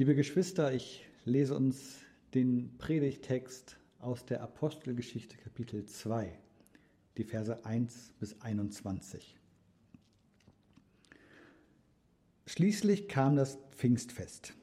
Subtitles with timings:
[0.00, 1.98] Liebe Geschwister, ich lese uns
[2.32, 6.32] den Predigtext aus der Apostelgeschichte Kapitel 2,
[7.18, 9.36] die Verse 1 bis 21.
[12.46, 14.54] Schließlich kam das Pfingstfest.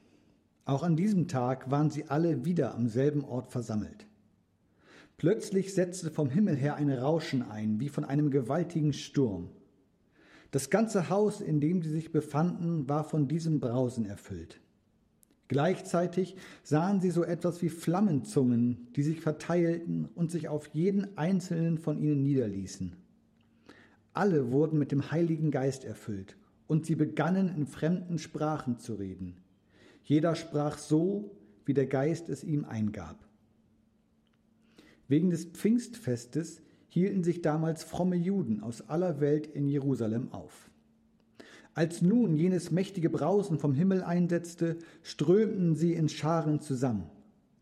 [0.64, 4.08] Auch an diesem Tag waren sie alle wieder am selben Ort versammelt.
[5.18, 9.50] Plötzlich setzte vom Himmel her ein Rauschen ein, wie von einem gewaltigen Sturm.
[10.50, 14.60] Das ganze Haus, in dem sie sich befanden, war von diesem Brausen erfüllt.
[15.48, 21.78] Gleichzeitig sahen sie so etwas wie Flammenzungen, die sich verteilten und sich auf jeden einzelnen
[21.78, 22.92] von ihnen niederließen.
[24.12, 29.38] Alle wurden mit dem Heiligen Geist erfüllt, und sie begannen in fremden Sprachen zu reden.
[30.04, 31.30] Jeder sprach so,
[31.64, 33.16] wie der Geist es ihm eingab.
[35.06, 40.67] Wegen des Pfingstfestes hielten sich damals fromme Juden aus aller Welt in Jerusalem auf.
[41.78, 47.08] Als nun jenes mächtige Brausen vom Himmel einsetzte, strömten sie in Scharen zusammen.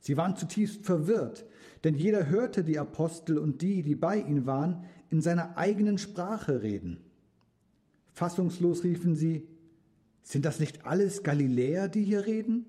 [0.00, 1.44] Sie waren zutiefst verwirrt,
[1.84, 6.62] denn jeder hörte die Apostel und die, die bei ihnen waren, in seiner eigenen Sprache
[6.62, 6.96] reden.
[8.14, 9.46] Fassungslos riefen sie,
[10.22, 12.64] sind das nicht alles Galiläer, die hier reden?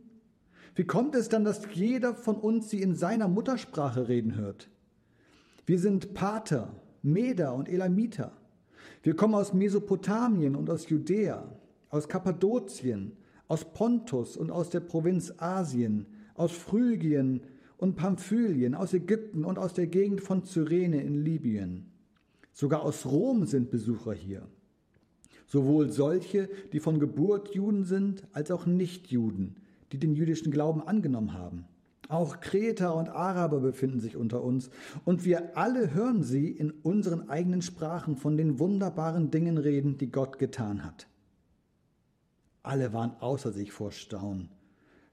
[0.76, 4.68] Wie kommt es dann, dass jeder von uns sie in seiner Muttersprache reden hört?
[5.66, 8.37] Wir sind Pater, Meder und Elamiter.
[9.08, 11.50] Wir kommen aus Mesopotamien und aus Judäa,
[11.88, 13.14] aus Kappadokien,
[13.48, 17.40] aus Pontus und aus der Provinz Asien, aus Phrygien
[17.78, 21.86] und Pamphylien, aus Ägypten und aus der Gegend von Cyrene in Libyen.
[22.52, 24.46] Sogar aus Rom sind Besucher hier.
[25.46, 29.56] Sowohl solche, die von Geburt Juden sind, als auch Nichtjuden,
[29.94, 31.64] die den jüdischen Glauben angenommen haben.
[32.10, 34.70] Auch Kreter und Araber befinden sich unter uns,
[35.04, 40.12] und wir alle hören sie in unseren eigenen Sprachen von den wunderbaren Dingen reden, die
[40.12, 41.08] Gott getan hat.
[42.64, 44.50] Alle waren außer sich vor Staunen.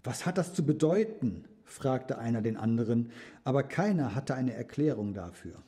[0.02, 1.44] Was hat das zu bedeuten?
[1.64, 3.10] fragte einer den anderen,
[3.42, 5.62] aber keiner hatte eine Erklärung dafür.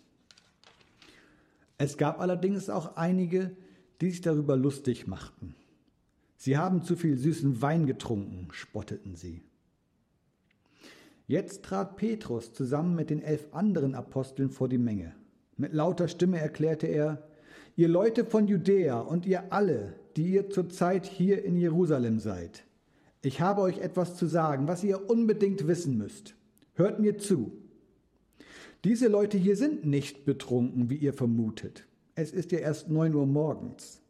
[1.78, 3.56] Es gab allerdings auch einige,
[4.00, 5.54] die sich darüber lustig machten.
[6.36, 9.42] Sie haben zu viel süßen Wein getrunken, spotteten sie.
[11.26, 15.12] Jetzt trat Petrus zusammen mit den elf anderen Aposteln vor die Menge.
[15.56, 17.26] Mit lauter Stimme erklärte er,
[17.78, 22.64] Ihr Leute von Judäa und ihr alle, die ihr zurzeit hier in Jerusalem seid,
[23.20, 26.36] ich habe euch etwas zu sagen, was ihr unbedingt wissen müsst.
[26.74, 27.52] Hört mir zu.
[28.84, 31.86] Diese Leute hier sind nicht betrunken, wie ihr vermutet.
[32.14, 34.00] Es ist ja erst neun Uhr morgens.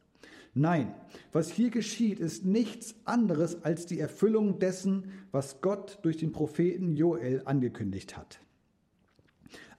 [0.59, 0.95] Nein,
[1.33, 6.97] was hier geschieht, ist nichts anderes als die Erfüllung dessen, was Gott durch den Propheten
[6.97, 8.41] Joel angekündigt hat.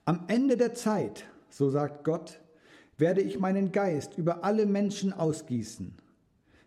[0.04, 2.40] Am Ende der Zeit, so sagt Gott,
[2.96, 5.94] werde ich meinen Geist über alle Menschen ausgießen.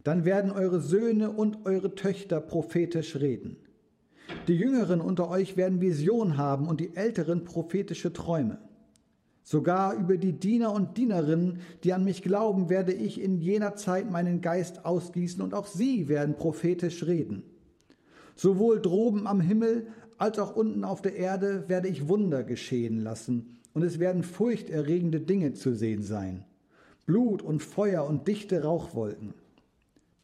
[0.04, 3.56] Dann werden eure Söhne und eure Töchter prophetisch reden.
[4.50, 8.60] Die Jüngeren unter euch werden Vision haben und die Älteren prophetische Träume.
[9.44, 14.10] Sogar über die Diener und Dienerinnen, die an mich glauben, werde ich in jener Zeit
[14.10, 17.44] meinen Geist ausgießen und auch sie werden prophetisch reden.
[18.36, 19.88] Sowohl droben am Himmel
[20.18, 25.20] als auch unten auf der Erde werde ich Wunder geschehen lassen und es werden furchterregende
[25.20, 26.46] Dinge zu sehen sein.
[27.08, 29.34] Blut und Feuer und dichte Rauchwolken.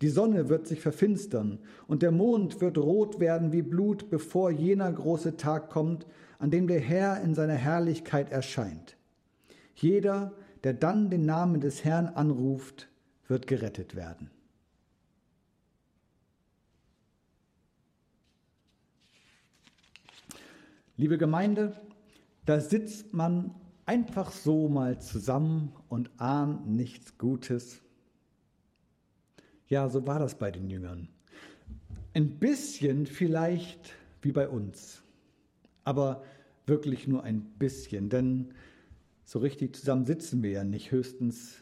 [0.02, 1.58] Die Sonne wird sich verfinstern
[1.88, 6.06] und der Mond wird rot werden wie Blut, bevor jener große Tag kommt,
[6.38, 8.97] an dem der Herr in seiner Herrlichkeit erscheint.
[9.78, 10.34] Jeder,
[10.64, 12.90] der dann den Namen des Herrn anruft,
[13.28, 14.32] wird gerettet werden.
[20.96, 21.80] Liebe Gemeinde,
[22.46, 23.54] da sitzt man
[23.86, 27.82] einfach so mal zusammen und ahnt nichts Gutes.
[29.68, 31.08] Ja, so war das bei den Jüngern.
[32.16, 33.94] Ein bisschen vielleicht
[34.24, 35.04] wie bei uns,
[35.84, 36.24] aber
[36.66, 38.56] wirklich nur ein bisschen, denn
[39.28, 41.56] so richtig zusammen sitzen wir ja nicht, höchstens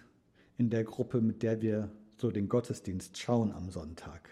[0.57, 4.29] in der Gruppe, mit der wir so den Gottesdienst schauen am Sonntag.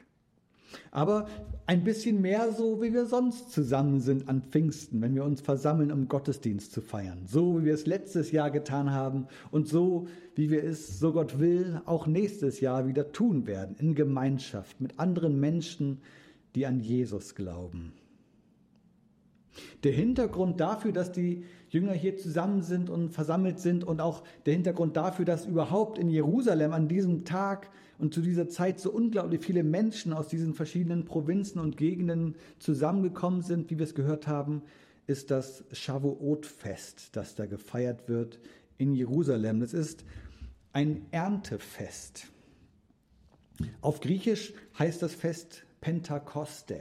[0.92, 1.28] Aber
[1.66, 5.92] ein bisschen mehr so, wie wir sonst zusammen sind an Pfingsten, wenn wir uns versammeln,
[5.92, 7.24] um Gottesdienst zu feiern.
[7.26, 11.40] So, wie wir es letztes Jahr getan haben und so, wie wir es, so Gott
[11.40, 16.02] will, auch nächstes Jahr wieder tun werden, in Gemeinschaft mit anderen Menschen,
[16.54, 17.94] die an Jesus glauben.
[19.84, 24.54] Der Hintergrund dafür, dass die Jünger hier zusammen sind und versammelt sind und auch der
[24.54, 29.42] Hintergrund dafür, dass überhaupt in Jerusalem an diesem Tag und zu dieser Zeit so unglaublich
[29.44, 34.64] viele Menschen aus diesen verschiedenen Provinzen und Gegenden zusammengekommen sind, wie wir es gehört haben,
[35.08, 38.40] ist das Shavuot-Fest, das da gefeiert wird
[38.78, 39.60] in Jerusalem.
[39.60, 40.06] Das ist
[40.72, 42.28] ein Erntefest.
[43.82, 46.80] Auf Griechisch heißt das Fest Pentakoste.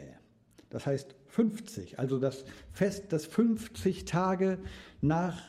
[0.71, 4.58] das heißt 50, also das Fest, das 50 Tage
[5.00, 5.40] nach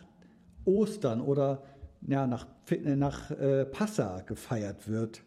[0.63, 1.61] Ostern oder
[2.07, 2.47] ja, nach,
[2.85, 5.23] nach äh, Passa gefeiert wird.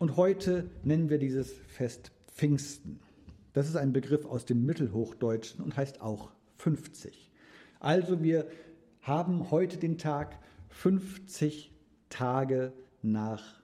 [0.00, 2.98] Und heute nennen wir dieses Fest Pfingsten.
[3.52, 7.30] Das ist ein Begriff aus dem Mittelhochdeutschen und heißt auch 50.
[7.78, 8.48] Also wir
[9.02, 10.36] haben heute den Tag
[10.70, 11.72] 50
[12.08, 12.72] Tage
[13.02, 13.62] nach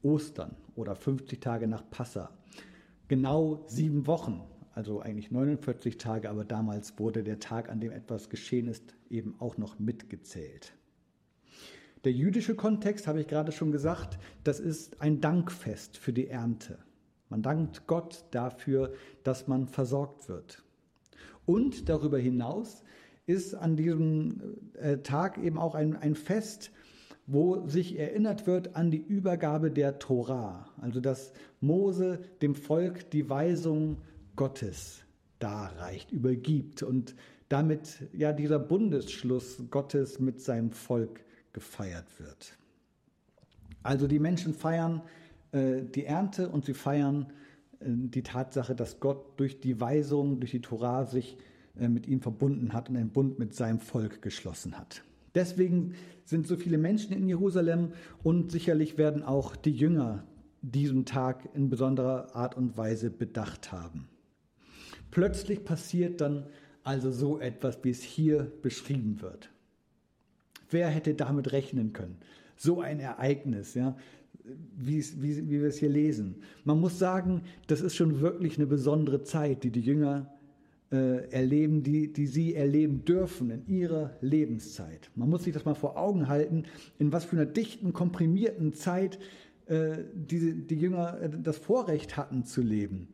[0.00, 2.30] Ostern oder 50 Tage nach Passa.
[3.08, 4.42] Genau sieben Wochen,
[4.76, 9.34] also eigentlich 49 Tage, aber damals wurde der Tag, an dem etwas geschehen ist, eben
[9.38, 10.74] auch noch mitgezählt.
[12.04, 16.78] Der jüdische Kontext, habe ich gerade schon gesagt, das ist ein Dankfest für die Ernte.
[17.30, 18.92] Man dankt Gott dafür,
[19.24, 20.62] dass man versorgt wird.
[21.46, 22.84] Und darüber hinaus
[23.24, 26.70] ist an diesem äh, Tag eben auch ein, ein Fest,
[27.26, 31.32] wo sich erinnert wird an die Übergabe der Torah, also dass
[31.62, 33.96] Mose dem Volk die Weisung
[34.36, 35.02] Gottes
[35.38, 37.14] darreicht, übergibt und
[37.48, 42.56] damit ja dieser Bundesschluss Gottes mit seinem Volk gefeiert wird.
[43.82, 45.02] Also die Menschen feiern
[45.52, 47.32] äh, die Ernte und sie feiern
[47.80, 51.36] äh, die Tatsache, dass Gott durch die Weisung, durch die Torah sich
[51.78, 55.02] äh, mit ihnen verbunden hat und einen Bund mit seinem Volk geschlossen hat.
[55.34, 55.94] Deswegen
[56.24, 57.92] sind so viele Menschen in Jerusalem
[58.22, 60.24] und sicherlich werden auch die Jünger
[60.62, 64.08] diesen Tag in besonderer Art und Weise bedacht haben.
[65.16, 66.44] Plötzlich passiert dann
[66.84, 69.48] also so etwas, wie es hier beschrieben wird.
[70.68, 72.18] Wer hätte damit rechnen können?
[72.54, 73.96] So ein Ereignis, ja,
[74.76, 76.42] wie, wie, wie wir es hier lesen.
[76.64, 80.34] Man muss sagen, das ist schon wirklich eine besondere Zeit, die die Jünger
[80.92, 85.10] äh, erleben, die, die sie erleben dürfen in ihrer Lebenszeit.
[85.14, 86.64] Man muss sich das mal vor Augen halten,
[86.98, 89.18] in was für einer dichten, komprimierten Zeit
[89.64, 93.08] äh, die, die Jünger äh, das Vorrecht hatten zu leben.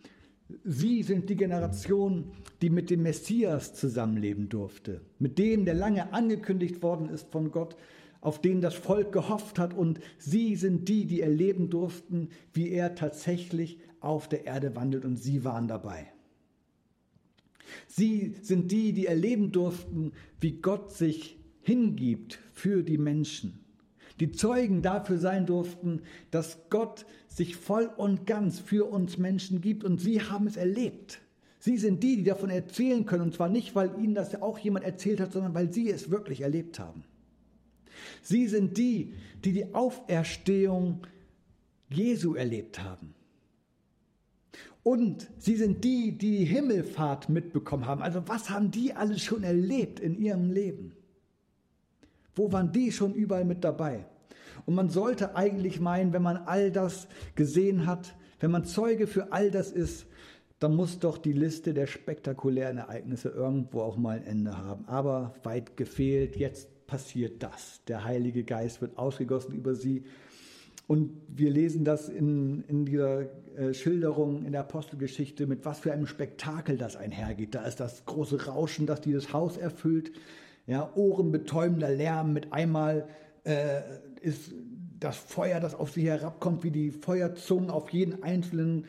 [0.64, 6.82] Sie sind die Generation, die mit dem Messias zusammenleben durfte, mit dem, der lange angekündigt
[6.82, 7.76] worden ist von Gott,
[8.20, 9.74] auf den das Volk gehofft hat.
[9.74, 15.04] Und sie sind die, die erleben durften, wie er tatsächlich auf der Erde wandelt.
[15.04, 16.12] Und sie waren dabei.
[17.86, 23.61] Sie sind die, die erleben durften, wie Gott sich hingibt für die Menschen
[24.20, 29.84] die Zeugen dafür sein durften, dass Gott sich voll und ganz für uns Menschen gibt
[29.84, 31.20] und sie haben es erlebt.
[31.58, 34.84] Sie sind die, die davon erzählen können und zwar nicht, weil ihnen das auch jemand
[34.84, 37.04] erzählt hat, sondern weil sie es wirklich erlebt haben.
[38.20, 39.14] Sie sind die,
[39.44, 41.06] die die Auferstehung
[41.88, 43.14] Jesu erlebt haben.
[44.82, 48.02] Und sie sind die, die die Himmelfahrt mitbekommen haben.
[48.02, 50.92] Also was haben die alles schon erlebt in ihrem Leben?
[52.34, 54.06] Wo waren die schon überall mit dabei?
[54.66, 59.32] Und man sollte eigentlich meinen, wenn man all das gesehen hat, wenn man Zeuge für
[59.32, 60.06] all das ist,
[60.58, 64.86] dann muss doch die Liste der spektakulären Ereignisse irgendwo auch mal ein Ende haben.
[64.86, 67.80] Aber weit gefehlt, jetzt passiert das.
[67.88, 70.04] Der Heilige Geist wird ausgegossen über sie.
[70.86, 73.22] Und wir lesen das in, in dieser
[73.56, 77.54] äh, Schilderung in der Apostelgeschichte, mit was für einem Spektakel das einhergeht.
[77.54, 80.12] Da ist das große Rauschen, das dieses Haus erfüllt
[80.66, 83.08] ja, ohrenbetäubender Lärm, mit einmal
[83.44, 83.80] äh,
[84.20, 84.52] ist
[85.00, 88.86] das Feuer, das auf sie herabkommt, wie die Feuerzungen auf jeden einzelnen,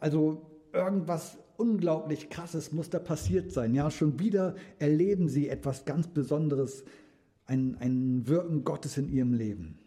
[0.00, 3.74] also irgendwas unglaublich Krasses muss da passiert sein.
[3.74, 6.84] Ja, schon wieder erleben sie etwas ganz Besonderes,
[7.46, 9.78] ein, ein Wirken Gottes in ihrem Leben.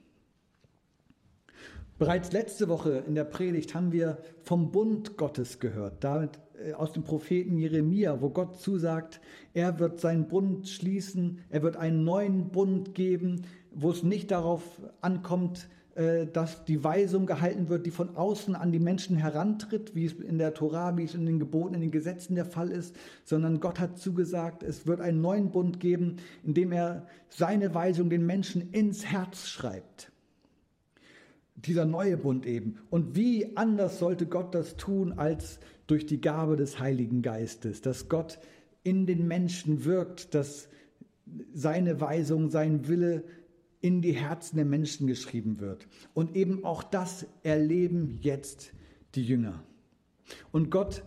[1.98, 6.04] Bereits letzte Woche in der Predigt haben wir vom Bund Gottes gehört.
[6.04, 9.22] Damit äh, aus dem Propheten Jeremia, wo Gott zusagt,
[9.54, 14.62] er wird seinen Bund schließen, er wird einen neuen Bund geben, wo es nicht darauf
[15.00, 20.04] ankommt, äh, dass die Weisung gehalten wird, die von außen an die Menschen herantritt, wie
[20.04, 22.94] es in der Tora, wie es in den Geboten, in den Gesetzen der Fall ist,
[23.24, 28.10] sondern Gott hat zugesagt, es wird einen neuen Bund geben, in dem er seine Weisung
[28.10, 30.12] den Menschen ins Herz schreibt
[31.66, 32.78] dieser neue Bund eben.
[32.90, 38.10] Und wie anders sollte Gott das tun als durch die Gabe des Heiligen Geistes, dass
[38.10, 38.40] Gott
[38.84, 40.70] in den Menschen wirkt, dass
[41.54, 43.24] seine Weisung, sein Wille
[43.82, 45.88] in die Herzen der Menschen geschrieben wird.
[46.14, 48.72] Und eben auch das erleben jetzt
[49.16, 49.64] die Jünger.
[50.52, 51.04] Und Gott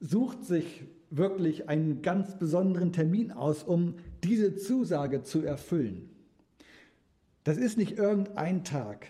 [0.00, 3.94] sucht sich wirklich einen ganz besonderen Termin aus, um
[4.24, 6.08] diese Zusage zu erfüllen.
[7.44, 9.08] Das ist nicht irgendein Tag,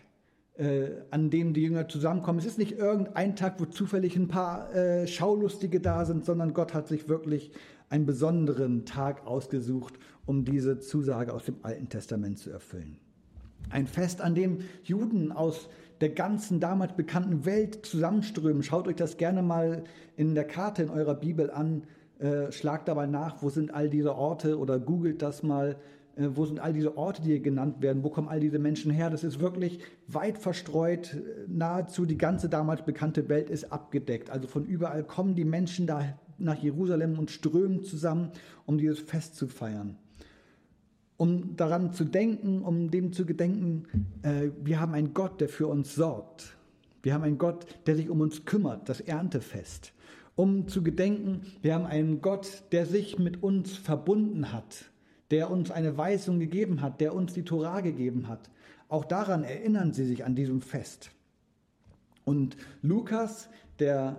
[1.11, 2.39] an dem die Jünger zusammenkommen.
[2.39, 6.75] Es ist nicht irgendein Tag, wo zufällig ein paar äh, Schaulustige da sind, sondern Gott
[6.75, 7.53] hat sich wirklich
[7.89, 9.95] einen besonderen Tag ausgesucht,
[10.27, 12.99] um diese Zusage aus dem Alten Testament zu erfüllen.
[13.71, 15.69] Ein Fest, an dem Juden aus
[16.01, 18.63] der ganzen damals bekannten Welt zusammenströmen.
[18.63, 19.85] Schaut euch das gerne mal
[20.17, 21.85] in der Karte in eurer Bibel an.
[22.19, 25.77] Äh, schlagt dabei nach, wo sind all diese Orte oder googelt das mal.
[26.21, 28.05] Äh, wo sind all diese Orte, die hier genannt werden?
[28.05, 29.11] Wo kommen all diese Menschen her?
[29.11, 31.17] Das ist wirklich weit verstreut.
[31.49, 34.31] Nahezu die ganze damals bekannte Welt ist abgedeckt.
[34.31, 36.05] Also von überall kommen die Menschen da
[36.39, 38.31] nach Jerusalem und strömen zusammen,
[38.67, 39.97] um dieses Fest zu feiern
[41.21, 43.85] um daran zu denken, um dem zu gedenken,
[44.23, 46.57] äh, wir haben einen Gott, der für uns sorgt.
[47.03, 49.93] Wir haben einen Gott, der sich um uns kümmert, das Erntefest.
[50.35, 54.90] Um zu gedenken, wir haben einen Gott, der sich mit uns verbunden hat,
[55.31, 58.51] der uns eine Weisung gegeben hat, der uns die Torah gegeben hat.
[58.89, 61.11] Auch daran erinnern sie sich an diesem Fest.
[62.25, 64.17] Und Lukas, der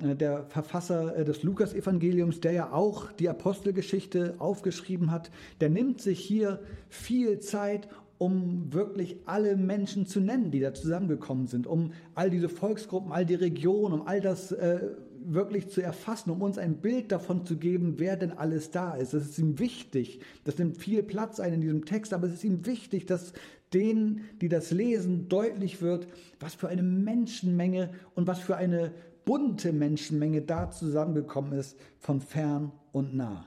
[0.00, 6.00] äh, der Verfasser äh, des Lukas-Evangeliums, der ja auch die Apostelgeschichte aufgeschrieben hat, der nimmt
[6.00, 11.92] sich hier viel Zeit, um wirklich alle Menschen zu nennen, die da zusammengekommen sind, um
[12.14, 14.80] all diese Volksgruppen, all die Regionen, um all das äh,
[15.24, 19.14] wirklich zu erfassen, um uns ein Bild davon zu geben, wer denn alles da ist.
[19.14, 20.20] Das ist ihm wichtig.
[20.44, 23.32] Das nimmt viel Platz ein in diesem Text, aber es ist ihm wichtig, dass
[23.72, 26.08] denen, die das lesen, deutlich wird,
[26.40, 28.92] was für eine Menschenmenge und was für eine
[29.24, 33.46] bunte Menschenmenge da zusammengekommen ist, von fern und nah.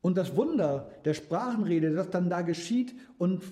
[0.00, 3.42] Und das Wunder der Sprachenrede, das dann da geschieht und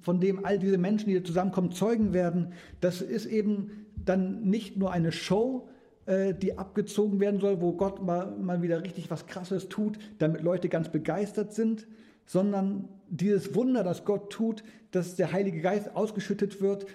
[0.00, 4.92] von dem all diese Menschen, die zusammenkommen, Zeugen werden, das ist eben dann nicht nur
[4.92, 5.68] eine Show,
[6.06, 10.42] äh, die abgezogen werden soll, wo Gott mal, mal wieder richtig was Krasses tut, damit
[10.42, 11.86] Leute ganz begeistert sind,
[12.26, 16.86] sondern dieses Wunder, das Gott tut, dass der Heilige Geist ausgeschüttet wird,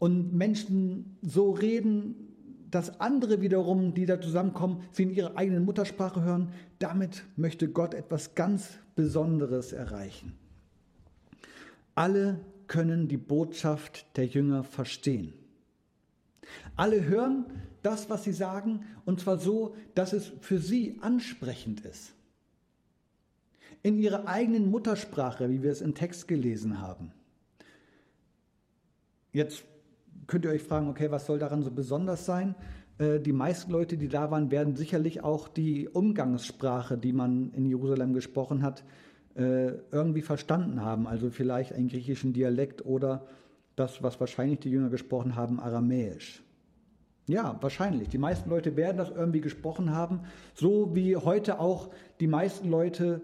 [0.00, 2.14] und Menschen so reden,
[2.70, 6.52] dass andere wiederum, die da zusammenkommen, sie in ihrer eigenen Muttersprache hören.
[6.78, 10.32] Damit möchte Gott etwas ganz Besonderes erreichen.
[11.94, 15.34] Alle können die Botschaft der Jünger verstehen.
[16.76, 17.46] Alle hören
[17.82, 22.12] das, was sie sagen, und zwar so, dass es für sie ansprechend ist.
[23.82, 27.12] In ihrer eigenen Muttersprache, wie wir es im Text gelesen haben.
[29.32, 29.64] Jetzt
[30.26, 32.54] könnt ihr euch fragen, okay, was soll daran so besonders sein?
[32.98, 37.66] Äh, die meisten Leute, die da waren, werden sicherlich auch die Umgangssprache, die man in
[37.66, 38.84] Jerusalem gesprochen hat,
[39.34, 41.06] äh, irgendwie verstanden haben.
[41.06, 43.26] Also vielleicht einen griechischen Dialekt oder
[43.80, 46.42] das, was wahrscheinlich die Jünger gesprochen haben, Aramäisch.
[47.26, 48.08] Ja, wahrscheinlich.
[48.08, 50.20] Die meisten Leute werden das irgendwie gesprochen haben,
[50.54, 53.22] so wie heute auch die meisten Leute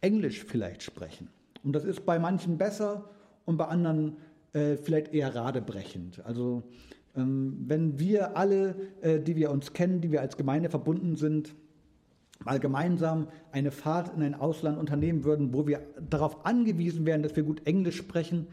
[0.00, 1.28] Englisch vielleicht sprechen.
[1.62, 3.08] Und das ist bei manchen besser
[3.44, 4.16] und bei anderen
[4.52, 6.24] äh, vielleicht eher radebrechend.
[6.24, 6.64] Also
[7.16, 11.54] ähm, wenn wir alle, äh, die wir uns kennen, die wir als Gemeinde verbunden sind,
[12.44, 17.36] mal gemeinsam eine Fahrt in ein Ausland unternehmen würden, wo wir darauf angewiesen wären, dass
[17.36, 18.48] wir gut Englisch sprechen,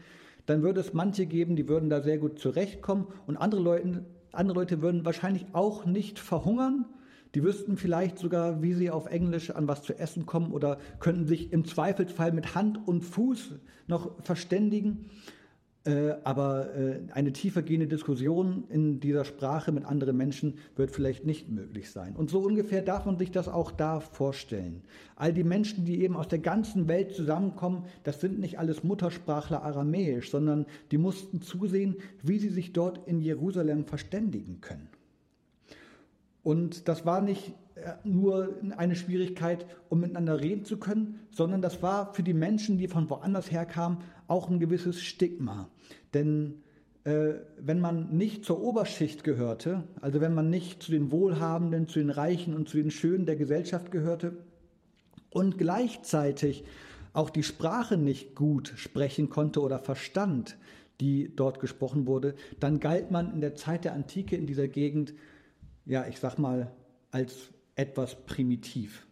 [0.46, 4.58] dann würde es manche geben, die würden da sehr gut zurechtkommen und andere Leute, andere
[4.58, 6.86] Leute würden wahrscheinlich auch nicht verhungern.
[7.34, 11.26] Die wüssten vielleicht sogar, wie sie auf Englisch an was zu essen kommen oder könnten
[11.26, 13.54] sich im Zweifelsfall mit Hand und Fuß
[13.86, 15.08] noch verständigen.
[15.84, 21.48] Äh, aber äh, eine tiefergehende Diskussion in dieser Sprache mit anderen Menschen wird vielleicht nicht
[21.48, 22.14] möglich sein.
[22.14, 24.82] Und so ungefähr darf man sich das auch da vorstellen.
[25.16, 29.64] All die Menschen, die eben aus der ganzen Welt zusammenkommen, das sind nicht alles Muttersprachler
[29.64, 34.88] aramäisch, sondern die mussten zusehen, wie sie sich dort in Jerusalem verständigen können.
[36.44, 37.54] Und das war nicht
[38.04, 42.88] nur eine Schwierigkeit, um miteinander reden zu können, sondern das war für die Menschen, die
[42.88, 43.98] von woanders herkamen,
[44.28, 45.68] auch ein gewisses Stigma.
[46.14, 46.62] Denn
[47.04, 51.98] äh, wenn man nicht zur Oberschicht gehörte, also wenn man nicht zu den Wohlhabenden, zu
[51.98, 54.36] den Reichen und zu den Schönen der Gesellschaft gehörte
[55.30, 56.64] und gleichzeitig
[57.12, 60.56] auch die Sprache nicht gut sprechen konnte oder verstand,
[61.00, 65.14] die dort gesprochen wurde, dann galt man in der Zeit der Antike in dieser Gegend,
[65.84, 66.70] ja, ich sag mal,
[67.10, 69.06] als etwas primitiv.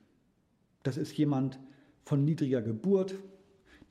[0.82, 1.58] Das ist jemand
[2.04, 3.14] von niedriger Geburt,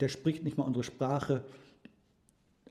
[0.00, 1.44] der spricht nicht mal unsere Sprache.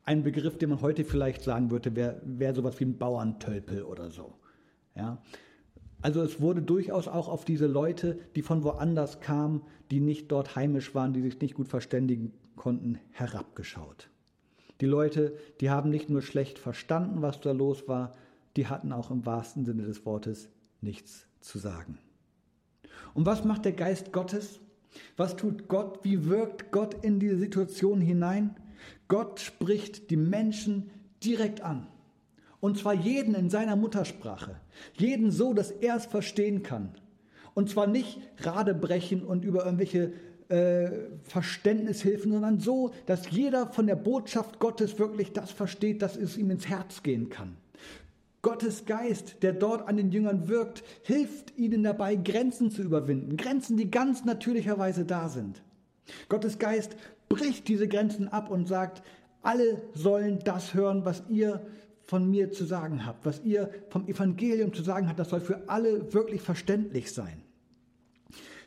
[0.03, 4.09] Ein Begriff, den man heute vielleicht sagen würde, wäre wär sowas wie ein Bauerntölpel oder
[4.09, 4.33] so.
[4.95, 5.21] Ja?
[6.01, 10.55] Also es wurde durchaus auch auf diese Leute, die von woanders kamen, die nicht dort
[10.55, 14.09] heimisch waren, die sich nicht gut verständigen konnten, herabgeschaut.
[14.81, 18.15] Die Leute, die haben nicht nur schlecht verstanden, was da los war,
[18.55, 20.49] die hatten auch im wahrsten Sinne des Wortes
[20.81, 21.97] nichts zu sagen.
[23.13, 24.59] Und was macht der Geist Gottes?
[25.17, 25.99] Was tut Gott?
[26.03, 28.55] Wie wirkt Gott in diese Situation hinein?
[29.07, 30.89] Gott spricht die Menschen
[31.23, 31.87] direkt an.
[32.59, 34.59] Und zwar jeden in seiner Muttersprache.
[34.93, 36.91] Jeden so, dass er es verstehen kann.
[37.53, 40.13] Und zwar nicht radebrechen und über irgendwelche
[40.49, 40.91] äh,
[41.23, 46.51] Verständnishilfen, sondern so, dass jeder von der Botschaft Gottes wirklich das versteht, dass es ihm
[46.51, 47.55] ins Herz gehen kann.
[48.41, 53.35] Gottes Geist, der dort an den Jüngern wirkt, hilft ihnen dabei, Grenzen zu überwinden.
[53.35, 55.61] Grenzen, die ganz natürlicherweise da sind.
[56.29, 56.95] Gottes Geist
[57.27, 59.03] bricht diese Grenzen ab und sagt,
[59.41, 61.65] alle sollen das hören, was ihr
[62.05, 65.69] von mir zu sagen habt, was ihr vom Evangelium zu sagen habt, das soll für
[65.69, 67.43] alle wirklich verständlich sein.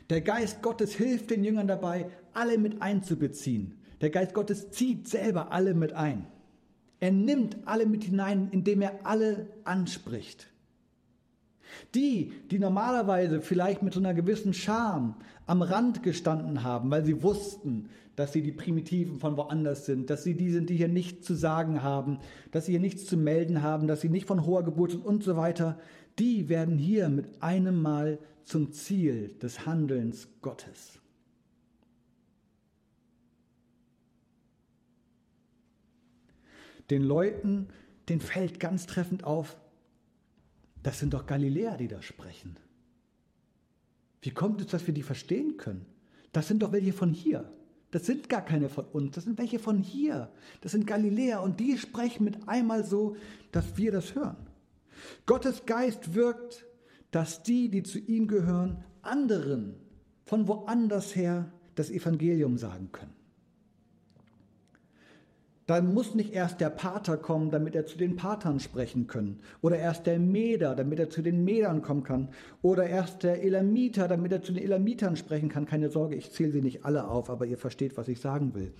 [0.09, 3.79] Der Geist Gottes hilft den Jüngern dabei, alle mit einzubeziehen.
[4.01, 6.25] Der Geist Gottes zieht selber alle mit ein.
[7.03, 10.47] Er nimmt alle mit hinein, indem er alle anspricht.
[11.93, 17.21] Die, die normalerweise vielleicht mit so einer gewissen Scham am Rand gestanden haben, weil sie
[17.21, 21.27] wussten, dass sie die Primitiven von woanders sind, dass sie die sind, die hier nichts
[21.27, 22.19] zu sagen haben,
[22.51, 25.25] dass sie hier nichts zu melden haben, dass sie nicht von hoher Geburt sind und
[25.25, 25.77] so weiter,
[26.19, 31.02] die werden hier mit einem Mal zum Ziel des Handelns Gottes.
[36.93, 37.69] Den Leuten,
[38.07, 39.57] den fällt ganz treffend auf,
[40.83, 42.55] das sind doch Galiläer, die da sprechen.
[44.21, 45.87] Wie kommt es, dass wir die verstehen können?
[46.33, 47.51] Das sind doch welche von hier.
[47.89, 50.31] Das sind gar keine von uns, das sind welche von hier.
[50.61, 53.17] Das sind Galiläer und die sprechen mit einmal so,
[53.51, 54.37] dass wir das hören.
[55.25, 56.63] Gottes Geist wirkt,
[57.09, 59.73] dass die, die zu ihm gehören, anderen
[60.25, 63.22] von woanders her das Evangelium sagen können.
[65.65, 69.39] Dann muss nicht erst der Pater kommen, damit er zu den Patern sprechen kann.
[69.61, 72.29] Oder erst der Meder, damit er zu den Medern kommen kann.
[72.61, 75.65] Oder erst der Elamiter, damit er zu den Elamitern sprechen kann.
[75.65, 78.73] Keine Sorge, ich zähle sie nicht alle auf, aber ihr versteht, was ich sagen will.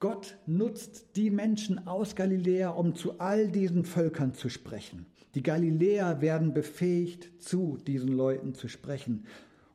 [0.00, 5.06] Gott nutzt die Menschen aus Galiläa, um zu all diesen Völkern zu sprechen.
[5.34, 9.26] Die Galiläer werden befähigt, zu diesen Leuten zu sprechen.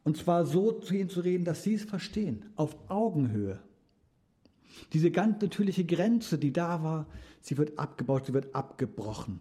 [0.04, 3.60] Und zwar so zu ihnen zu reden, dass sie es verstehen, auf Augenhöhe.
[4.94, 7.08] Diese ganz natürliche Grenze, die da war,
[7.42, 9.40] sie wird abgebaut, sie wird abgebrochen.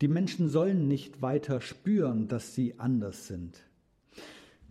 [0.00, 3.62] Die Menschen sollen nicht weiter spüren, dass sie anders sind.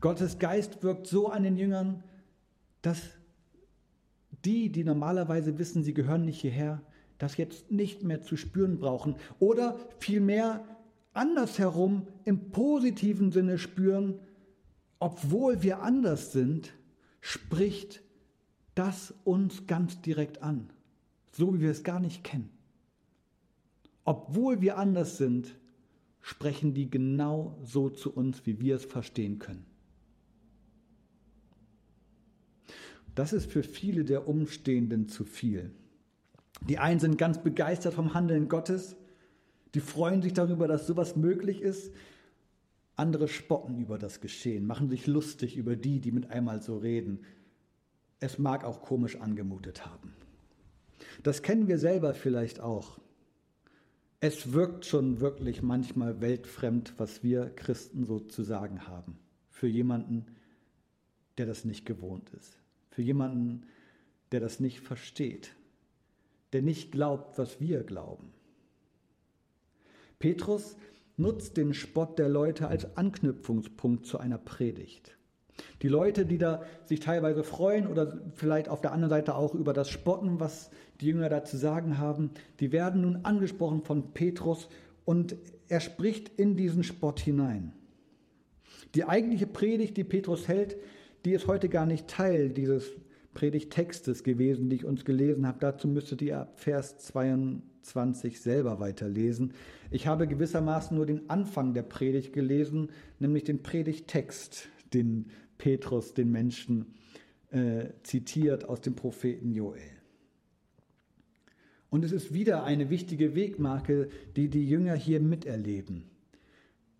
[0.01, 2.03] Gottes Geist wirkt so an den Jüngern,
[2.81, 3.01] dass
[4.45, 6.81] die, die normalerweise wissen, sie gehören nicht hierher,
[7.17, 10.63] das jetzt nicht mehr zu spüren brauchen oder vielmehr
[11.13, 14.19] andersherum im positiven Sinne spüren,
[14.99, 16.73] obwohl wir anders sind,
[17.19, 18.01] spricht
[18.79, 20.69] das uns ganz direkt an,
[21.31, 22.49] so wie wir es gar nicht kennen.
[24.05, 25.53] Obwohl wir anders sind,
[26.21, 29.65] sprechen die genau so zu uns, wie wir es verstehen können.
[33.15, 35.71] Das ist für viele der Umstehenden zu viel.
[36.69, 38.95] Die einen sind ganz begeistert vom Handeln Gottes,
[39.73, 41.93] die freuen sich darüber, dass sowas möglich ist.
[42.95, 47.19] Andere spotten über das Geschehen, machen sich lustig über die, die mit einmal so reden,
[48.19, 50.13] es mag auch komisch angemutet haben.
[51.23, 52.99] Das kennen wir selber vielleicht auch.
[54.19, 59.17] Es wirkt schon wirklich manchmal weltfremd, was wir Christen so zu sagen haben.
[59.49, 60.25] Für jemanden,
[61.37, 62.57] der das nicht gewohnt ist.
[62.91, 63.65] Für jemanden,
[64.31, 65.55] der das nicht versteht.
[66.51, 68.33] Der nicht glaubt, was wir glauben.
[70.19, 70.75] Petrus
[71.15, 75.17] nutzt den Spott der Leute als Anknüpfungspunkt zu einer Predigt.
[75.81, 79.73] Die Leute, die da sich teilweise freuen oder vielleicht auf der anderen Seite auch über
[79.73, 84.67] das Spotten, was die Jünger da zu sagen haben, die werden nun angesprochen von Petrus
[85.05, 85.35] und
[85.67, 87.73] er spricht in diesen Spott hinein.
[88.95, 90.75] Die eigentliche Predigt, die Petrus hält,
[91.25, 92.91] die ist heute gar nicht Teil dieses
[93.33, 95.59] Predigtextes gewesen, die ich uns gelesen habe.
[95.59, 99.53] Dazu müsstet ihr ab Vers 22 selber weiterlesen.
[99.91, 106.31] Ich habe gewissermaßen nur den Anfang der Predigt gelesen, nämlich den Predigttext, den Petrus den
[106.31, 106.95] Menschen
[107.51, 109.99] äh, zitiert aus dem Propheten Joel.
[111.91, 116.05] Und es ist wieder eine wichtige Wegmarke, die die Jünger hier miterleben.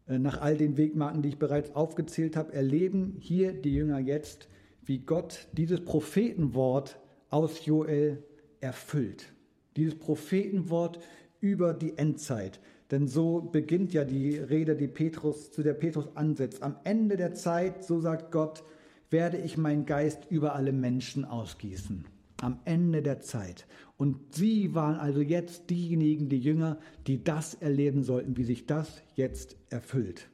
[0.08, 4.48] Äh, nach all den Wegmarken, die ich bereits aufgezählt habe, erleben hier die Jünger jetzt,
[4.84, 8.24] wie Gott dieses Prophetenwort aus Joel
[8.60, 9.34] erfüllt.
[9.78, 11.00] Dieses Prophetenwort
[11.39, 12.60] über die Endzeit.
[12.91, 16.63] Denn so beginnt ja die Rede, die Petrus, zu der Petrus ansetzt.
[16.63, 18.63] Am Ende der Zeit, so sagt Gott,
[19.12, 22.06] werde ich meinen Geist über alle Menschen ausgießen.
[22.41, 23.67] Am Ende der Zeit.
[23.97, 29.04] Und sie waren also jetzt diejenigen, die Jünger, die das erleben sollten, wie sich das
[29.15, 30.30] jetzt erfüllt.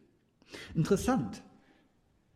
[0.76, 1.44] Interessant.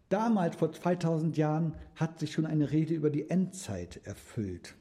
[0.10, 4.76] Damals, vor 2000 Jahren, hat sich schon eine Rede über die Endzeit erfüllt.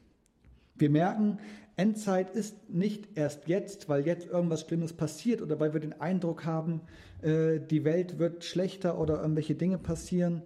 [0.74, 1.38] Wir merken,
[1.78, 6.44] Endzeit ist nicht erst jetzt, weil jetzt irgendwas Schlimmes passiert oder weil wir den Eindruck
[6.44, 6.80] haben,
[7.22, 10.42] äh, die Welt wird schlechter oder irgendwelche Dinge passieren.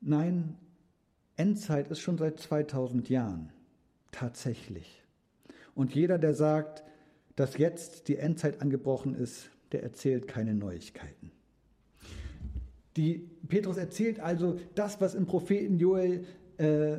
[0.00, 0.56] Nein,
[1.36, 3.52] Endzeit ist schon seit 2000 Jahren.
[4.12, 5.02] Tatsächlich.
[5.74, 6.82] Und jeder, der sagt,
[7.34, 11.32] dass jetzt die Endzeit angebrochen ist, der erzählt keine Neuigkeiten.
[12.96, 16.24] Die, Petrus erzählt also das, was im Propheten Joel
[16.56, 16.96] äh,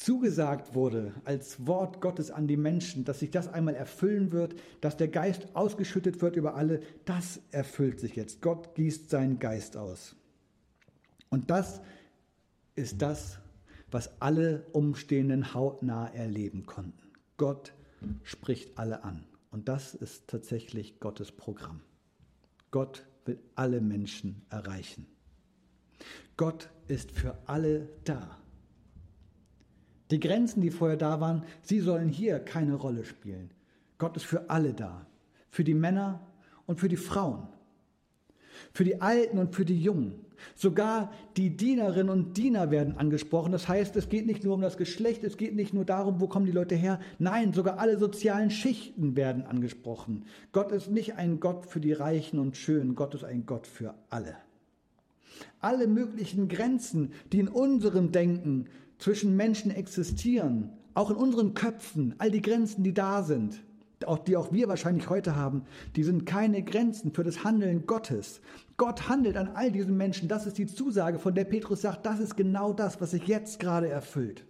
[0.00, 4.96] zugesagt wurde als Wort Gottes an die Menschen, dass sich das einmal erfüllen wird, dass
[4.96, 8.40] der Geist ausgeschüttet wird über alle, das erfüllt sich jetzt.
[8.40, 10.16] Gott gießt seinen Geist aus.
[11.28, 11.82] Und das
[12.76, 13.40] ist das,
[13.90, 17.10] was alle Umstehenden hautnah erleben konnten.
[17.36, 17.74] Gott
[18.22, 19.26] spricht alle an.
[19.50, 21.82] Und das ist tatsächlich Gottes Programm.
[22.70, 25.06] Gott will alle Menschen erreichen.
[26.38, 28.38] Gott ist für alle da.
[30.10, 33.50] Die Grenzen, die vorher da waren, sie sollen hier keine Rolle spielen.
[33.98, 35.06] Gott ist für alle da.
[35.50, 36.20] Für die Männer
[36.66, 37.48] und für die Frauen.
[38.72, 40.24] Für die Alten und für die Jungen.
[40.54, 43.52] Sogar die Dienerinnen und Diener werden angesprochen.
[43.52, 46.28] Das heißt, es geht nicht nur um das Geschlecht, es geht nicht nur darum, wo
[46.28, 46.98] kommen die Leute her.
[47.18, 50.24] Nein, sogar alle sozialen Schichten werden angesprochen.
[50.52, 53.94] Gott ist nicht ein Gott für die Reichen und Schönen, Gott ist ein Gott für
[54.08, 54.36] alle.
[55.60, 58.66] Alle möglichen Grenzen, die in unserem Denken
[59.00, 63.64] zwischen Menschen existieren, auch in unseren Köpfen, all die Grenzen, die da sind,
[64.06, 65.62] auch die auch wir wahrscheinlich heute haben,
[65.96, 68.40] die sind keine Grenzen für das Handeln Gottes.
[68.76, 70.28] Gott handelt an all diesen Menschen.
[70.28, 73.58] Das ist die Zusage, von der Petrus sagt, das ist genau das, was sich jetzt
[73.58, 74.44] gerade erfüllt.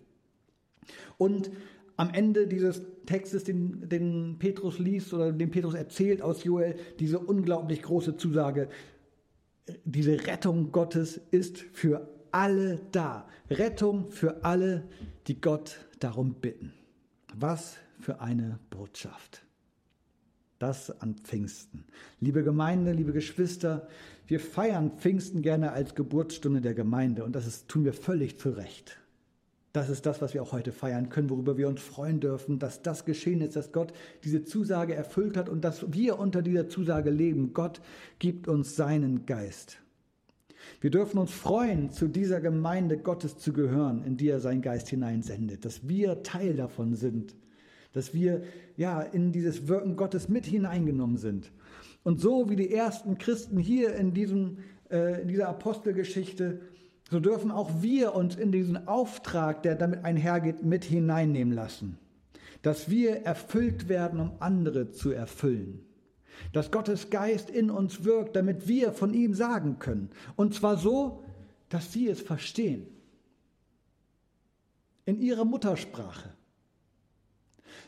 [1.18, 1.50] Und
[1.96, 7.18] am Ende dieses Textes, den, den Petrus liest oder den Petrus erzählt aus Joel, diese
[7.18, 8.68] unglaublich große Zusage,
[9.84, 13.26] diese Rettung Gottes ist für alle da.
[13.50, 14.84] Rettung für alle,
[15.26, 16.72] die Gott darum bitten.
[17.34, 19.42] Was für eine Botschaft.
[20.58, 21.84] Das an Pfingsten.
[22.20, 23.88] Liebe Gemeinde, liebe Geschwister,
[24.26, 28.50] wir feiern Pfingsten gerne als Geburtsstunde der Gemeinde und das ist, tun wir völlig zu
[28.50, 28.98] Recht.
[29.72, 32.82] Das ist das, was wir auch heute feiern können, worüber wir uns freuen dürfen, dass
[32.82, 33.92] das geschehen ist, dass Gott
[34.24, 37.54] diese Zusage erfüllt hat und dass wir unter dieser Zusage leben.
[37.54, 37.80] Gott
[38.18, 39.78] gibt uns seinen Geist.
[40.80, 44.88] Wir dürfen uns freuen, zu dieser Gemeinde Gottes zu gehören, in die er seinen Geist
[44.88, 47.34] hineinsendet, dass wir Teil davon sind
[47.92, 48.42] dass wir
[48.76, 51.50] ja in dieses Wirken Gottes mit hineingenommen sind.
[52.02, 54.58] Und so wie die ersten Christen hier in, diesem,
[54.90, 56.60] äh, in dieser Apostelgeschichte,
[57.10, 61.98] so dürfen auch wir uns in diesen Auftrag, der damit einhergeht, mit hineinnehmen lassen.
[62.62, 65.80] Dass wir erfüllt werden, um andere zu erfüllen.
[66.52, 70.10] Dass Gottes Geist in uns wirkt, damit wir von ihm sagen können.
[70.36, 71.24] Und zwar so,
[71.68, 72.86] dass sie es verstehen.
[75.04, 76.30] In ihrer Muttersprache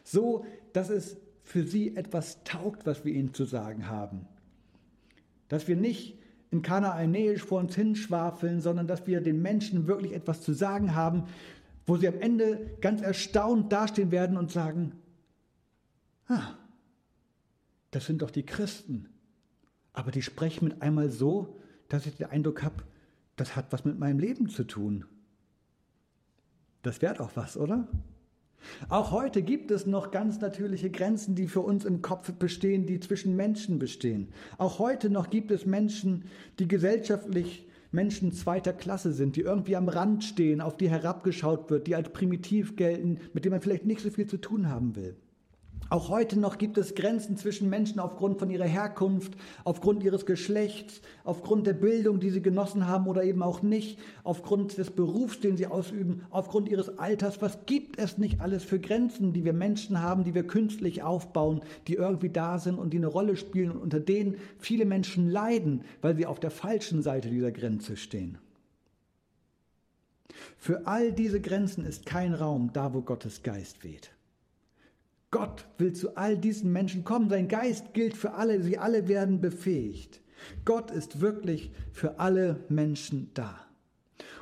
[0.05, 4.27] so dass es für sie etwas taugt, was wir ihnen zu sagen haben.
[5.49, 6.19] Dass wir nicht
[6.51, 11.25] in Kanaanäisch vor uns hinschwafeln, sondern dass wir den Menschen wirklich etwas zu sagen haben,
[11.87, 14.93] wo sie am Ende ganz erstaunt dastehen werden und sagen,
[16.29, 16.55] ah,
[17.93, 19.09] das sind doch die Christen.
[19.93, 22.83] Aber die sprechen mit einmal so, dass ich den Eindruck habe,
[23.37, 25.05] das hat was mit meinem Leben zu tun.
[26.83, 27.87] Das wäre doch was, oder?
[28.89, 33.01] Auch heute gibt es noch ganz natürliche Grenzen, die für uns im Kopf bestehen, die
[33.01, 34.29] zwischen Menschen bestehen.
[34.59, 36.25] Auch heute noch gibt es Menschen,
[36.59, 41.87] die gesellschaftlich Menschen zweiter Klasse sind, die irgendwie am Rand stehen, auf die herabgeschaut wird,
[41.87, 45.17] die als primitiv gelten, mit denen man vielleicht nicht so viel zu tun haben will.
[45.93, 51.03] Auch heute noch gibt es Grenzen zwischen Menschen aufgrund von ihrer Herkunft, aufgrund ihres Geschlechts,
[51.23, 55.59] aufgrund der Bildung, die sie genossen haben oder eben auch nicht, aufgrund des Berufs, den
[55.59, 57.43] sie ausüben, aufgrund ihres Alters.
[57.43, 61.61] Was gibt es nicht alles für Grenzen, die wir Menschen haben, die wir künstlich aufbauen,
[61.89, 65.83] die irgendwie da sind und die eine Rolle spielen und unter denen viele Menschen leiden,
[66.01, 68.39] weil sie auf der falschen Seite dieser Grenze stehen.
[70.57, 74.11] Für all diese Grenzen ist kein Raum da, wo Gottes Geist weht.
[75.33, 77.29] Gott will zu all diesen Menschen kommen.
[77.29, 78.63] Sein Geist gilt für alle.
[78.63, 80.21] Sie alle werden befähigt.
[80.65, 83.67] Gott ist wirklich für alle Menschen da.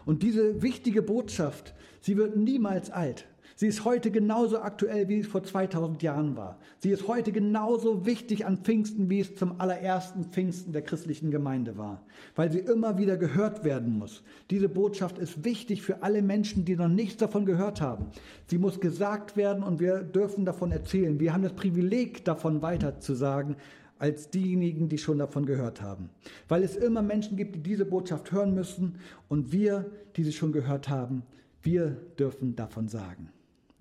[0.04, 3.26] Und diese wichtige Botschaft, sie wird niemals alt.
[3.60, 6.58] Sie ist heute genauso aktuell, wie es vor 2000 Jahren war.
[6.78, 11.76] Sie ist heute genauso wichtig an Pfingsten, wie es zum allerersten Pfingsten der christlichen Gemeinde
[11.76, 12.00] war,
[12.36, 14.22] weil sie immer wieder gehört werden muss.
[14.48, 18.06] Diese Botschaft ist wichtig für alle Menschen, die noch nichts davon gehört haben.
[18.46, 21.20] Sie muss gesagt werden und wir dürfen davon erzählen.
[21.20, 23.56] Wir haben das Privileg, davon weiterzusagen,
[23.98, 26.08] als diejenigen, die schon davon gehört haben.
[26.48, 28.94] Weil es immer Menschen gibt, die diese Botschaft hören müssen
[29.28, 31.24] und wir, die sie schon gehört haben,
[31.60, 33.28] wir dürfen davon sagen.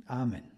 [0.10, 0.49] Amen.